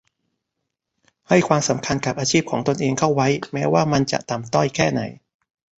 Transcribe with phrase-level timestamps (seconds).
[1.29, 5.01] ให้ความสำคัญกับอาชีพของตัวเองเข้าไว้ แม้ว่ามันจะต่ำต้อยแค่ไหน